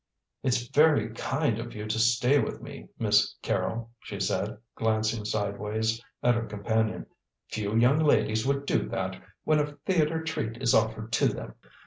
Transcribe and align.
"It's 0.41 0.65
very 0.69 1.09
kind 1.09 1.59
of 1.59 1.75
you 1.75 1.85
to 1.85 1.99
stay 1.99 2.39
with 2.39 2.59
me, 2.59 2.87
Miss 2.97 3.35
Carrol," 3.43 3.91
she 3.99 4.19
said, 4.19 4.57
glancing 4.73 5.25
sideways 5.25 6.01
at 6.23 6.33
her 6.33 6.47
companion; 6.47 7.05
"few 7.49 7.75
young 7.77 7.99
ladies 7.99 8.43
would 8.43 8.65
do 8.65 8.89
that 8.89 9.21
when 9.43 9.59
a 9.59 9.73
theatre 9.85 10.23
treat 10.23 10.57
is 10.59 10.73
offered 10.73 11.11
to 11.11 11.27
them." 11.27 11.53